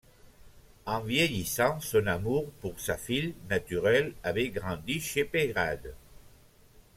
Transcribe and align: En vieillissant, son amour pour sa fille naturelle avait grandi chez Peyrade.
En 0.87 1.01
vieillissant, 1.01 1.79
son 1.79 2.07
amour 2.07 2.49
pour 2.59 2.79
sa 2.79 2.97
fille 2.97 3.35
naturelle 3.49 4.15
avait 4.23 4.49
grandi 4.49 4.99
chez 4.99 5.25
Peyrade. 5.25 5.93